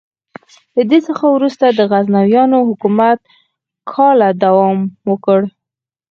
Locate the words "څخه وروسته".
1.07-1.65